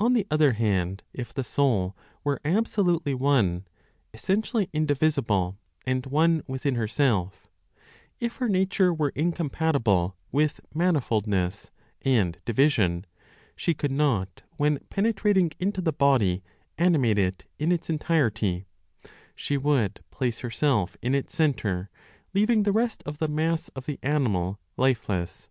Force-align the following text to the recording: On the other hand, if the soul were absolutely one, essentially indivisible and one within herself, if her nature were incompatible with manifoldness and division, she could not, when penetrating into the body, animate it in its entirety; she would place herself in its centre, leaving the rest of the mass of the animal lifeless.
On 0.00 0.14
the 0.14 0.26
other 0.32 0.54
hand, 0.54 1.04
if 1.12 1.32
the 1.32 1.44
soul 1.44 1.96
were 2.24 2.40
absolutely 2.44 3.14
one, 3.14 3.68
essentially 4.12 4.68
indivisible 4.72 5.60
and 5.86 6.04
one 6.06 6.42
within 6.48 6.74
herself, 6.74 7.46
if 8.18 8.38
her 8.38 8.48
nature 8.48 8.92
were 8.92 9.12
incompatible 9.14 10.16
with 10.32 10.60
manifoldness 10.74 11.70
and 12.02 12.36
division, 12.44 13.06
she 13.54 13.74
could 13.74 13.92
not, 13.92 14.42
when 14.56 14.80
penetrating 14.90 15.52
into 15.60 15.80
the 15.80 15.92
body, 15.92 16.42
animate 16.76 17.20
it 17.20 17.44
in 17.56 17.70
its 17.70 17.88
entirety; 17.88 18.66
she 19.36 19.56
would 19.56 20.00
place 20.10 20.40
herself 20.40 20.96
in 21.00 21.14
its 21.14 21.32
centre, 21.32 21.90
leaving 22.32 22.64
the 22.64 22.72
rest 22.72 23.04
of 23.06 23.18
the 23.18 23.28
mass 23.28 23.68
of 23.76 23.86
the 23.86 24.00
animal 24.02 24.58
lifeless. 24.76 25.48